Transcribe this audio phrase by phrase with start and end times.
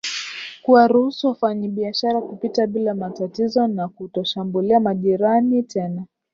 [0.63, 6.05] kuwaruhusu wafanyabiashara kupita bila matatizo na kutoshambulia majirani tena